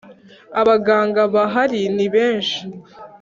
Abaganga 0.61 1.21
bahari 1.33 1.81
ni 1.95 2.07
benshi 2.13 2.59